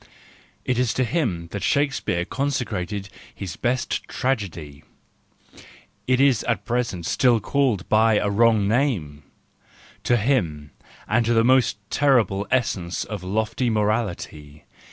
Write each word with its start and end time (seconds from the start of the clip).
It 0.65 0.79
is 0.79 0.95
to 0.95 1.03
him 1.03 1.47
that 1.51 1.61
Shakespeare 1.61 2.25
conse¬ 2.25 2.65
crated 2.65 3.07
his 3.35 3.55
best 3.55 4.03
tragedy—it 4.07 4.81
is 6.19 6.43
at 6.45 6.65
present 6.65 7.05
still 7.05 7.39
called 7.39 7.87
by 7.87 8.15
a 8.15 8.27
wrong 8.31 8.67
name,—to 8.67 10.17
him 10.17 10.71
and 11.07 11.23
to 11.27 11.35
the 11.35 11.43
most 11.43 11.77
terrible 11.91 12.47
essence 12.49 13.03
of 13.03 13.21
lofty 13.23 13.69
morality. 13.69 14.65